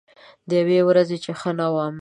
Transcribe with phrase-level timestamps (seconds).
[0.49, 1.89] د یوې ورځې چې ښه نه وم